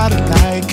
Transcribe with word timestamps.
lot 0.00 0.12
alike. 0.12 0.72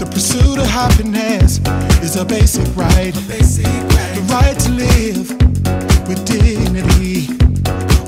The 0.00 0.08
pursuit 0.10 0.58
of 0.58 0.66
happiness 0.66 1.60
is 2.02 2.16
a 2.16 2.24
basic 2.24 2.66
right. 2.74 3.14
The 3.14 4.22
right 4.34 4.58
to 4.64 4.70
live 4.70 5.26
with 6.08 6.20
dignity. 6.26 7.30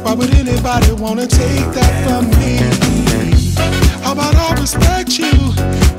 Why 0.02 0.14
would 0.14 0.34
anybody 0.34 0.90
wanna 0.94 1.28
take 1.28 1.69
that 1.78 1.93
from 2.04 2.25
me? 2.38 2.54
How 4.02 4.12
about 4.14 4.34
I 4.34 4.60
respect 4.60 5.16
you 5.16 5.34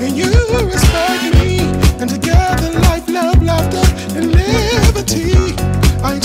and 0.03 0.17
you 0.21 0.31
respect 0.73 1.23
me? 1.39 1.59
And 2.01 2.09
together, 2.09 2.69
life, 2.87 3.07
love, 3.07 3.41
laughter, 3.41 3.87
and 4.17 4.25
liberty. 4.35 5.55
I 6.03 6.15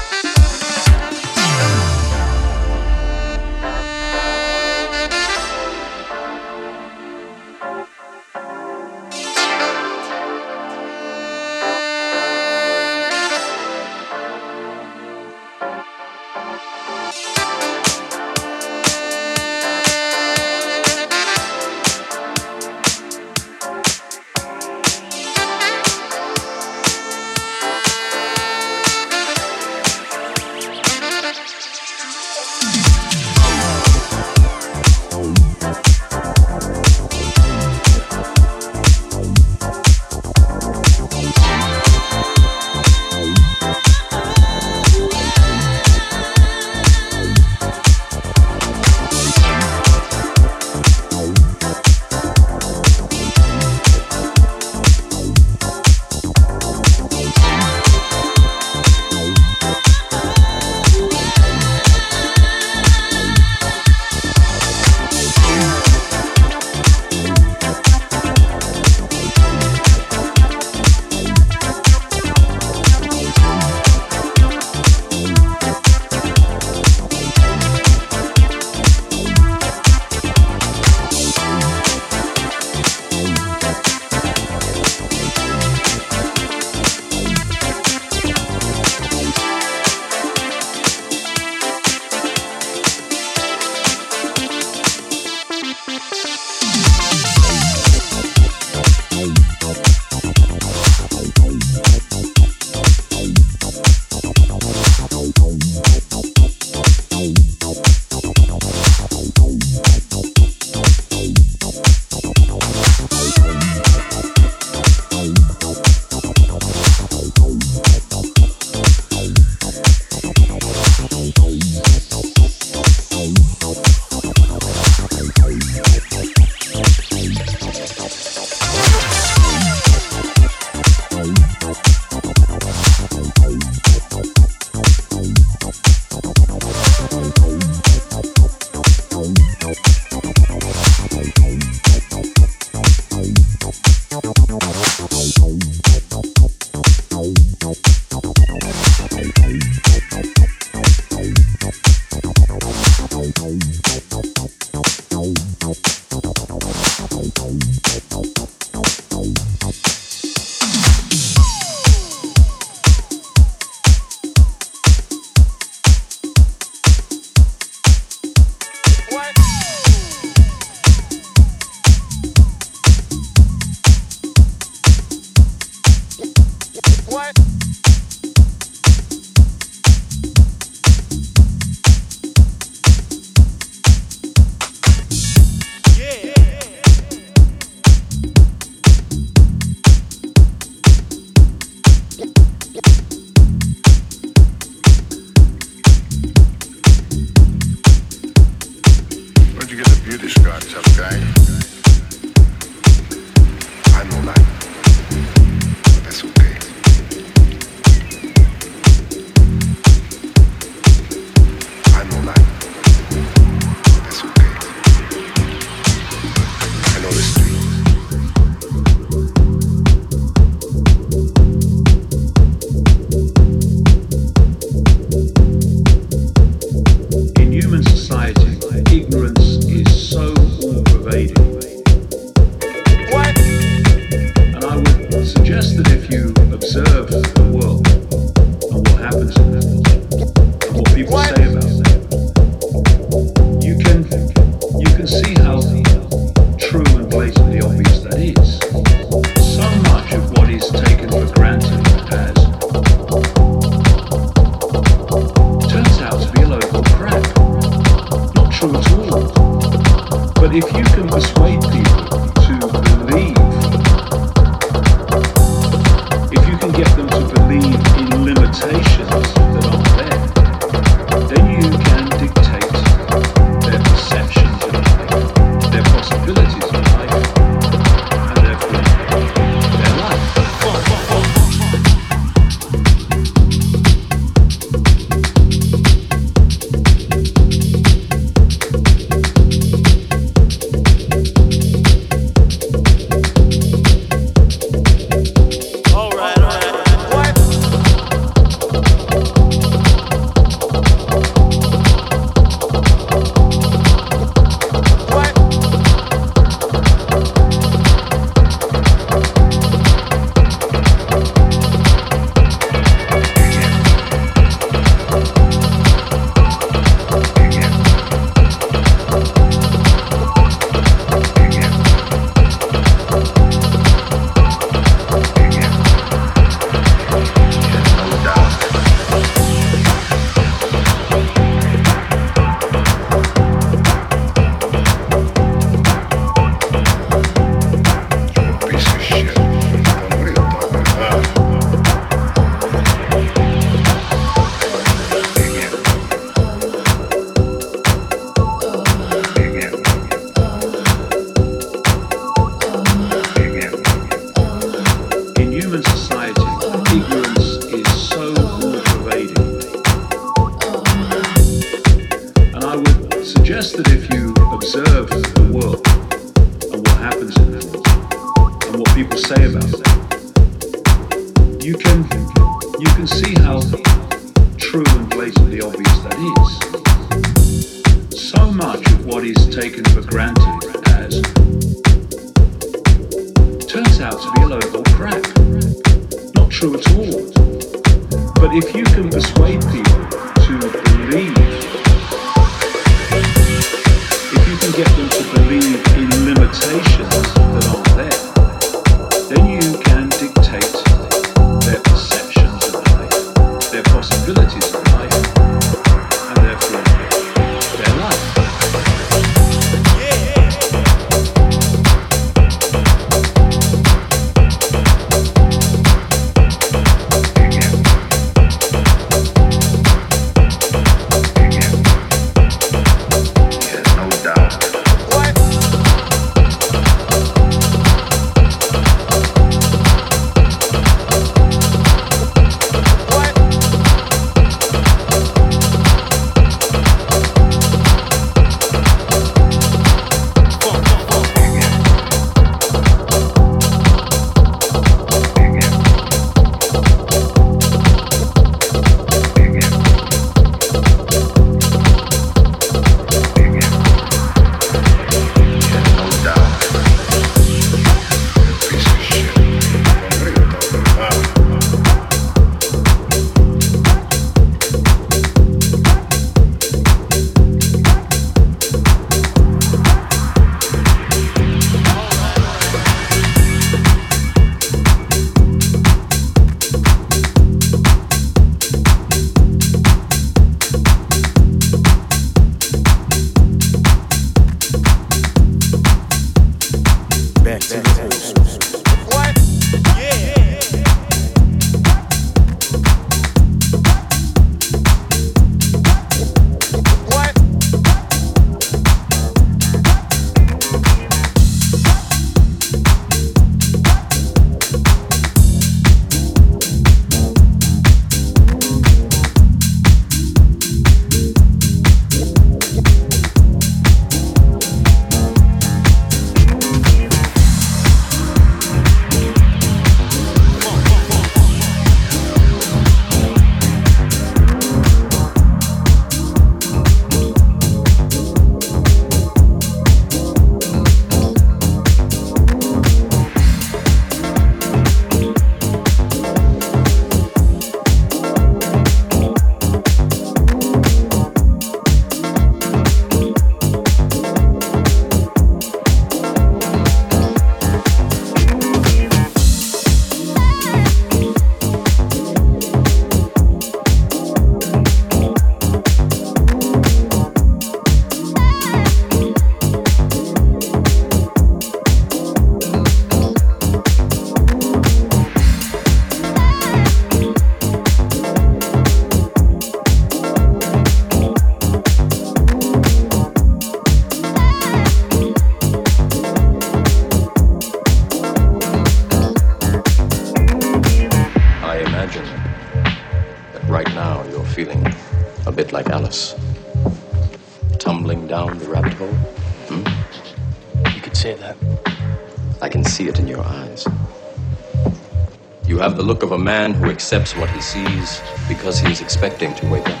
man 596.50 596.74
who 596.74 596.86
accepts 596.90 597.36
what 597.36 597.48
he 597.50 597.60
sees 597.60 598.08
because 598.48 598.76
he 598.80 598.90
is 598.90 599.00
expecting 599.00 599.54
to 599.54 599.64
wake 599.68 599.88
up. 599.88 600.00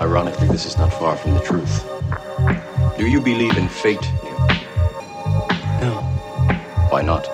Ironically, 0.00 0.46
this 0.54 0.66
is 0.70 0.76
not 0.78 0.90
far 1.00 1.16
from 1.16 1.34
the 1.34 1.40
truth. 1.40 1.74
Do 2.96 3.04
you 3.14 3.20
believe 3.20 3.56
in 3.62 3.68
fate, 3.68 4.06
Neo? 4.22 4.38
No, 5.84 5.94
Why 6.92 7.02
not? 7.02 7.24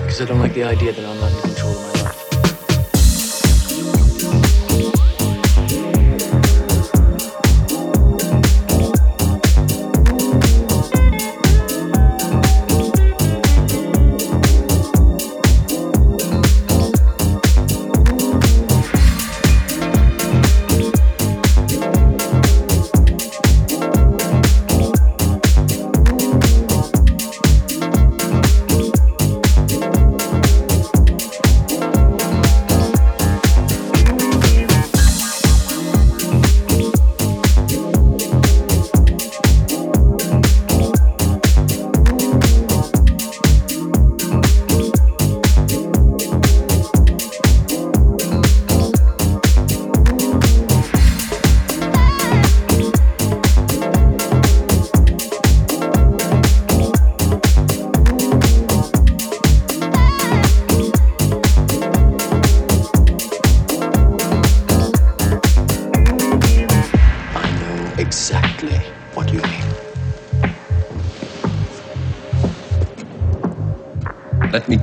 because 0.00 0.22
I 0.22 0.24
don't 0.24 0.40
like 0.40 0.54
the 0.54 0.64
idea 0.64 0.92
that 0.96 1.04
I'm 1.04 1.20
not 1.24 1.30
in 1.34 1.40
control 1.42 1.57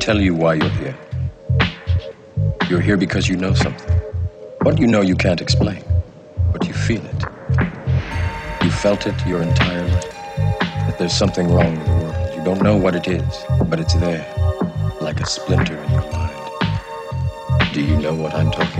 tell 0.05 0.21
you 0.21 0.35
why 0.35 0.53
you're 0.53 0.69
here. 0.69 0.95
You're 2.69 2.79
here 2.79 2.95
because 2.95 3.27
you 3.27 3.37
know 3.37 3.55
something. 3.55 3.99
What 4.61 4.77
you 4.77 4.85
know 4.85 5.01
you 5.01 5.15
can't 5.15 5.41
explain, 5.41 5.83
but 6.53 6.67
you 6.67 6.75
feel 6.75 7.03
it. 7.03 7.23
You 8.63 8.69
felt 8.69 9.07
it 9.07 9.25
your 9.25 9.41
entire 9.41 9.87
life. 9.87 10.15
That 10.85 10.97
there's 10.99 11.17
something 11.17 11.47
wrong 11.47 11.79
with 11.79 11.87
the 11.87 11.93
world. 11.93 12.35
You 12.35 12.43
don't 12.43 12.61
know 12.61 12.77
what 12.77 12.95
it 12.95 13.07
is, 13.07 13.45
but 13.67 13.79
it's 13.79 13.95
there, 13.95 14.27
like 15.01 15.19
a 15.21 15.25
splinter 15.25 15.81
in 15.81 15.91
your 15.91 16.11
mind. 16.11 16.51
Do 17.73 17.81
you 17.81 17.97
know 17.97 18.13
what 18.13 18.35
I'm 18.35 18.51
talking 18.51 18.73
about? 18.73 18.74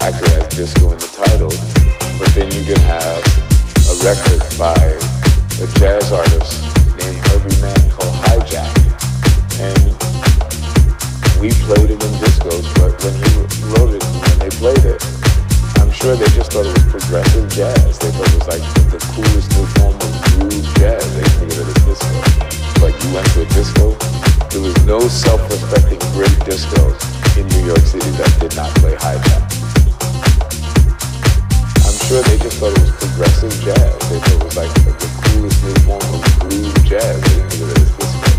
actually 0.00 0.32
has 0.32 0.48
disco 0.56 0.92
in 0.92 0.98
the 0.98 1.10
title, 1.12 1.52
but 2.16 2.28
then 2.32 2.48
you 2.56 2.64
could 2.64 2.80
have 2.88 3.20
a 3.84 3.94
record 4.00 4.40
by 4.56 4.76
a 5.60 5.66
jazz 5.76 6.12
artist 6.12 6.64
named 6.96 7.20
Herbie 7.28 7.56
Mann 7.60 7.82
called 7.92 8.14
Hijack. 8.24 8.72
And 9.60 9.92
we 11.36 11.52
played 11.68 11.92
it 11.92 12.00
in 12.00 12.12
discos, 12.16 12.64
but 12.80 12.96
when 13.04 13.12
he 13.12 13.28
wrote 13.76 13.92
it, 13.92 14.04
and 14.04 14.40
they 14.40 14.52
played 14.56 14.84
it, 14.88 15.00
I'm 15.76 15.92
sure 15.92 16.16
they 16.16 16.28
just 16.32 16.52
thought 16.52 16.64
it 16.64 16.72
was 16.72 16.88
progressive 16.88 17.48
jazz. 17.52 17.98
They 17.98 18.10
thought 18.10 18.28
it 18.28 18.38
was 18.40 18.48
like 18.48 18.64
the 18.88 19.00
coolest 19.12 19.52
new 19.52 19.66
form 19.76 19.96
of 20.00 20.12
groove 20.32 20.64
jazz. 20.80 21.04
They 21.12 21.28
figured 21.36 21.60
it 21.60 21.66
was 21.68 21.80
disco. 21.84 22.16
But 22.80 22.96
you 23.04 23.12
went 23.12 23.28
to 23.36 23.42
a 23.42 23.48
disco, 23.52 23.92
there 24.48 24.64
was 24.64 24.76
no 24.86 25.00
self-respecting 25.08 26.00
great 26.16 26.32
discos 26.48 26.96
in 27.36 27.46
New 27.48 27.66
York 27.66 27.84
City 27.84 28.08
that 28.16 28.32
did 28.40 28.56
not 28.56 28.74
play 28.76 28.96
hijack 28.96 29.49
sure 32.10 32.22
they 32.22 32.38
just 32.38 32.58
thought 32.58 32.76
it 32.76 32.80
was 32.80 32.90
progressive 32.90 33.52
jazz. 33.62 34.10
They 34.10 34.18
thought 34.18 34.32
it 34.32 34.44
was 34.44 34.56
like 34.56 34.74
the, 34.74 34.90
coolest 35.30 35.62
new 35.62 35.74
form 35.86 36.02
of 36.02 36.22
jazz. 36.84 37.20
They 37.22 37.28
didn't 37.28 37.50
think 37.50 37.62
of 37.62 37.70
it 37.70 37.78
as 37.78 37.96
this 37.96 38.14
way. 38.16 38.30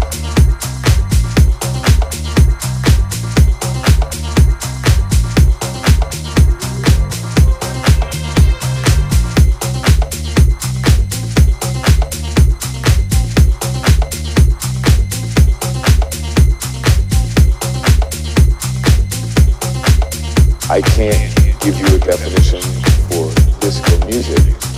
I 20.70 20.82
can't 20.82 21.62
give 21.62 21.80
you 21.80 21.86
a 21.96 22.00
definition 22.00 22.81
disco 23.62 24.06
music. 24.08 24.71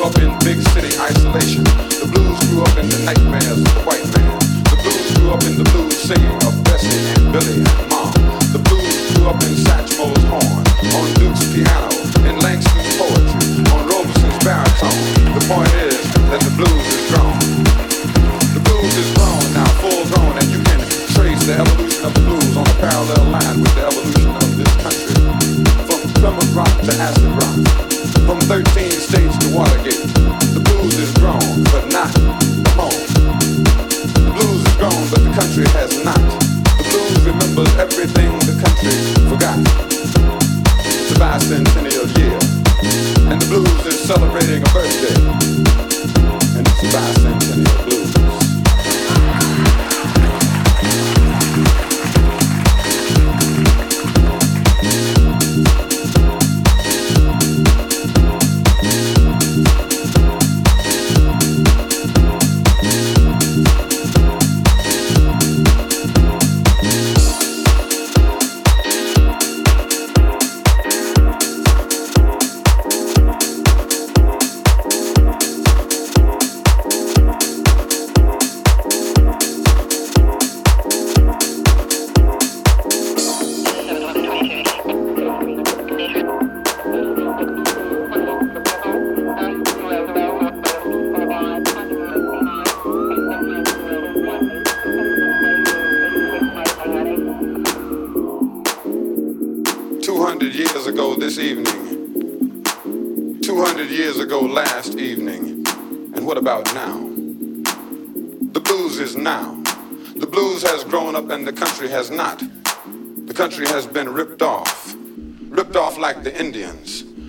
Grew 0.00 0.08
up 0.08 0.16
in 0.16 0.32
big 0.40 0.56
city 0.72 0.96
isolation. 0.96 1.60
The 2.00 2.08
blues 2.08 2.40
grew 2.48 2.64
up 2.64 2.72
in 2.80 2.88
the 2.88 3.04
nightmares 3.04 3.52
of 3.52 3.68
the 3.68 3.84
white 3.84 4.00
man. 4.16 4.32
The 4.72 4.80
blues 4.80 5.12
grew 5.12 5.28
up 5.28 5.44
in 5.44 5.60
the 5.60 5.66
blues 5.76 5.92
singing 5.92 6.40
of 6.40 6.56
Bessie 6.64 7.04
Billie 7.28 7.60
and 7.60 7.84
Mom. 7.92 8.08
The 8.48 8.64
blues 8.64 8.96
grew 9.12 9.28
up 9.28 9.36
in 9.44 9.52
Satchmo's 9.60 10.24
horn, 10.24 10.64
on 10.96 11.04
Duke's 11.20 11.44
piano, 11.52 11.92
in 12.24 12.32
Langston's 12.40 12.96
poetry, 12.96 13.60
on 13.76 13.84
Robeson's 13.92 14.40
baritone. 14.40 15.04
The 15.36 15.44
point 15.44 15.68
is 15.84 16.00
that 16.32 16.40
the 16.48 16.52
blues 16.56 16.86
is 16.96 17.04
grown. 17.12 17.36
The 18.56 18.62
blues 18.64 18.96
is 18.96 19.08
grown 19.20 19.44
now, 19.52 19.68
full 19.84 20.00
grown, 20.16 20.32
and 20.32 20.48
you 20.48 20.64
can 20.64 20.80
trace 21.12 21.44
the 21.44 21.60
evolution 21.60 22.08
of 22.08 22.16
the 22.16 22.24
blues 22.24 22.56
on 22.56 22.64
a 22.64 22.76
parallel 22.80 23.36
line 23.36 23.60
with 23.60 23.74
the 23.76 23.84
evolution 23.84 24.32
of 24.32 24.48
this 24.56 24.72
country. 24.80 25.20
Plymouth 26.16 26.56
Rock 26.56 26.72
to 26.88 26.92
acid 26.96 27.36
rock. 27.36 27.89
From 28.24 28.40
13 28.40 28.90
states 28.90 29.36
to 29.38 29.54
Watergate. 29.54 30.06
The 30.54 30.62
blues 30.64 30.96
is 30.96 31.12
grown, 31.18 31.64
but 31.68 31.84
not 31.92 32.10
home. 32.78 33.04
The 34.24 34.32
blues 34.32 34.62
is 34.64 34.74
grown, 34.80 35.02
but 35.12 35.20
the 35.20 35.32
country 35.36 35.66
has 35.76 35.92
not. 36.04 36.16
The 36.16 36.84
blues 36.88 37.20
remembers 37.26 37.72
everything 37.76 38.32
the 38.48 38.56
country 38.56 38.94
forgot. 39.28 39.58
It's 40.80 41.12
a 41.12 41.16
bicentennial 41.20 42.08
year. 42.16 42.38
And 43.30 43.40
the 43.40 43.46
blues 43.48 43.86
is 43.86 44.00
celebrating 44.00 44.62
a 44.62 44.70
birthday. 44.72 45.16
And 46.56 46.66
it's 46.66 47.86
a 47.86 47.89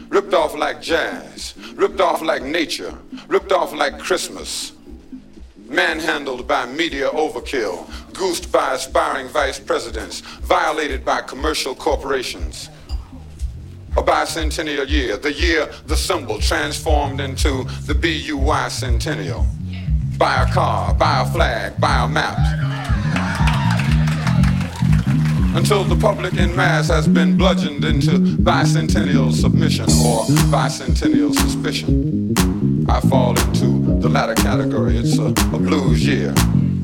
Ripped 0.10 0.34
off 0.34 0.56
like 0.56 0.82
jazz. 0.82 1.54
Ripped 1.76 2.02
off 2.02 2.22
like 2.22 2.44
nature. 2.44 2.98
Ripped 3.28 3.52
off 3.52 3.74
like 3.74 4.00
Christmas 4.00 4.74
manhandled 5.68 6.46
by 6.46 6.66
media 6.66 7.10
overkill, 7.12 7.88
goosed 8.14 8.52
by 8.52 8.74
aspiring 8.74 9.30
vice 9.30 9.58
presidents, 9.58 10.20
violated 10.20 11.06
by 11.06 11.22
commercial 11.22 11.74
corporations 11.74 12.70
a 13.98 14.02
bicentennial 14.02 14.88
year, 14.88 15.18
the 15.18 15.34
year 15.34 15.70
the 15.88 15.98
symbol 15.98 16.40
transformed 16.40 17.20
into 17.20 17.66
the 17.86 17.94
BUY 17.94 18.70
centennial. 18.70 19.46
Buy 20.18 20.44
a 20.44 20.54
car, 20.54 20.94
buy 20.94 21.22
a 21.22 21.26
flag, 21.26 21.80
buy 21.80 22.06
a 22.06 22.08
map. 22.08 22.38
Until 25.54 25.84
the 25.84 25.98
public 26.00 26.34
in 26.36 26.56
mass 26.56 26.88
has 26.88 27.08
been 27.08 27.38
bludgeoned 27.38 27.84
into 27.84 28.12
bicentennial 28.12 29.34
submission 29.34 29.84
or 29.84 30.24
bicentennial 30.50 31.34
suspicion. 31.34 32.34
I 32.90 33.02
fall 33.02 33.38
into 33.38 34.00
the 34.00 34.10
latter 34.10 34.36
category. 34.36 34.98
It's 34.98 35.18
a, 35.18 35.28
a 35.28 35.60
blues 35.60 36.08
year, 36.08 36.30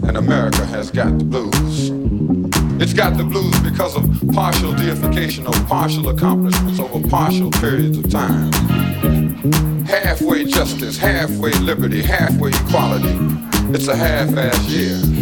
and 0.07 0.17
America 0.17 0.65
has 0.65 0.91
got 0.91 1.17
the 1.17 1.23
blues. 1.23 1.91
It's 2.81 2.93
got 2.93 3.17
the 3.17 3.23
blues 3.23 3.57
because 3.61 3.95
of 3.95 4.03
partial 4.33 4.73
deification 4.73 5.47
of 5.47 5.55
partial 5.67 6.09
accomplishments 6.09 6.79
over 6.79 7.07
partial 7.07 7.49
periods 7.51 7.97
of 7.97 8.11
time. 8.11 8.51
Halfway 9.85 10.43
justice, 10.43 10.97
halfway 10.97 11.51
liberty, 11.53 12.01
halfway 12.03 12.49
equality. 12.49 13.17
It's 13.73 13.87
a 13.87 13.95
half-ass 13.95 14.67
year. 14.67 15.16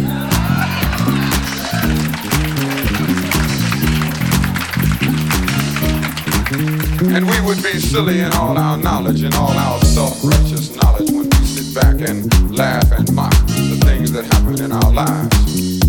And 7.14 7.28
we 7.30 7.40
would 7.40 7.62
be 7.62 7.78
silly 7.78 8.20
in 8.20 8.32
all 8.32 8.58
our 8.58 8.76
knowledge 8.76 9.22
and 9.22 9.34
all 9.34 9.50
our 9.50 9.80
self-righteous 9.80 10.76
knowledge 10.76 11.10
when 11.10 11.28
we 11.28 11.46
sit 11.46 11.74
back 11.74 12.08
and 12.08 12.56
laugh 12.56 12.90
and 12.92 13.12
mock 13.14 13.32
the 13.46 13.80
things 13.84 14.12
that 14.12 14.24
happen 14.26 14.60
in 14.60 14.72
our 14.72 14.92
lives 14.92 15.80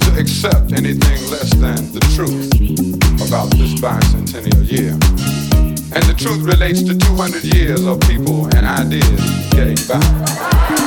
To 0.00 0.20
accept 0.20 0.72
anything 0.72 1.30
less 1.30 1.52
than 1.54 1.92
the 1.92 2.00
truth 2.14 2.52
about 3.26 3.50
this 3.56 3.74
bicentennial 3.80 4.70
year. 4.70 4.92
And 5.94 6.04
the 6.04 6.14
truth 6.16 6.42
relates 6.42 6.82
to 6.82 6.96
200 6.96 7.42
years 7.44 7.84
of 7.86 8.00
people 8.00 8.46
and 8.54 8.66
ideas 8.66 9.20
getting 9.50 9.78
by. 9.88 10.85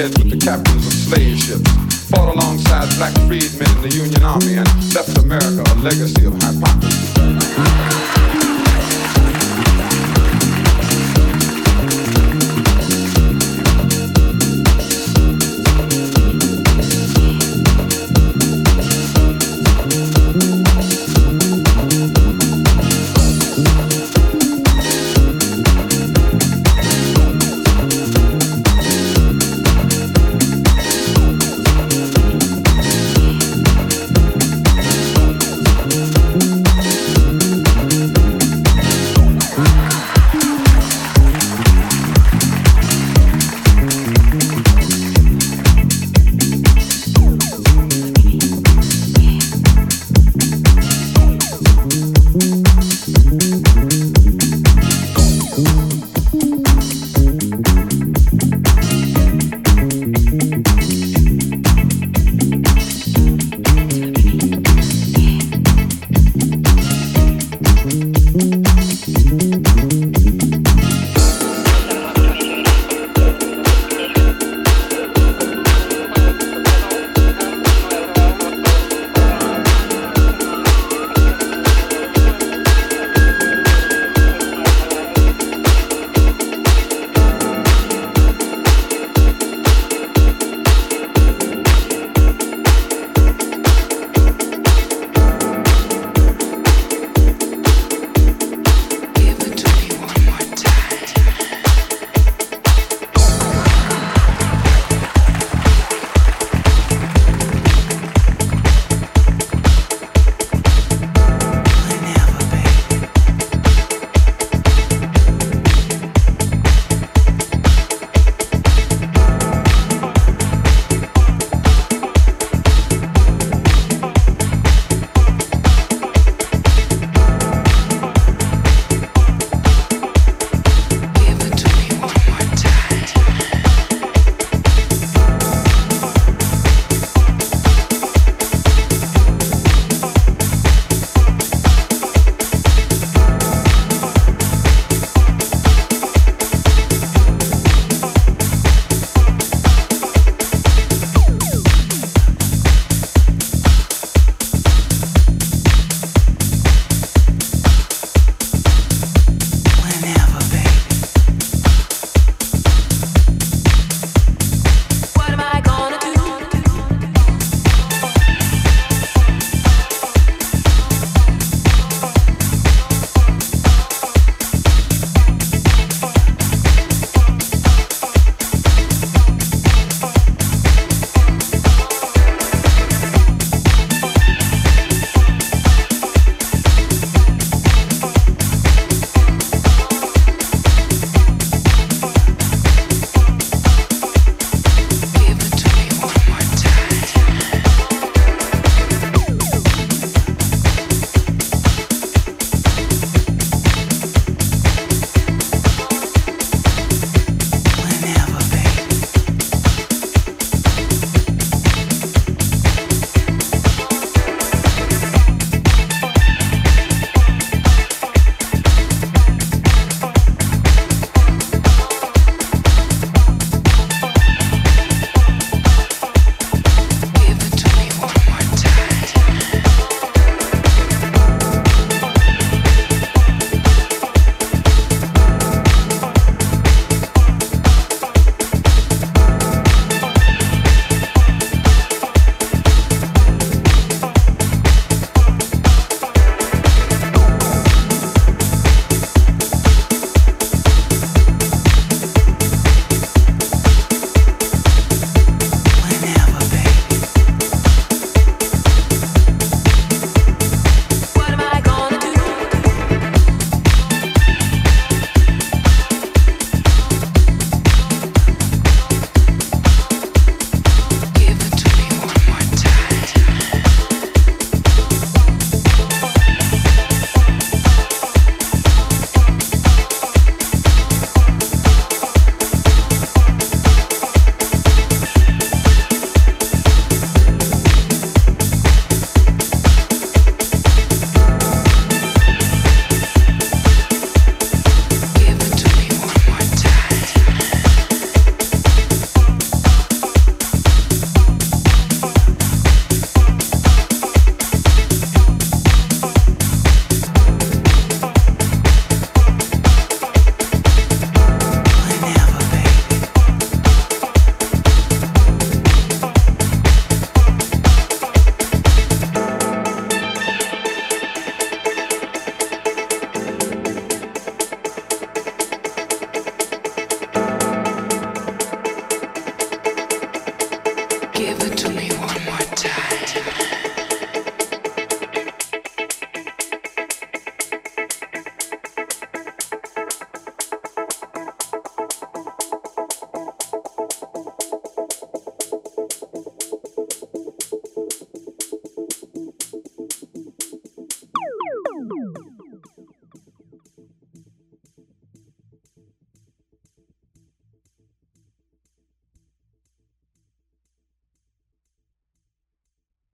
Beds 0.00 0.16
with 0.18 0.30
the 0.30 0.36
captains 0.36 0.86
of 0.86 0.92
slave 0.92 1.38
ships, 1.38 2.08
fought 2.08 2.34
alongside 2.34 2.88
black 2.96 3.12
freedmen 3.28 3.68
in 3.76 3.82
the 3.82 3.94
Union 3.94 4.22
Army, 4.22 4.54
and 4.56 4.94
left 4.94 5.18
America 5.18 5.62
a 5.66 5.74
legacy 5.80 6.24
of 6.24 6.34
hypocrisy. 6.42 8.19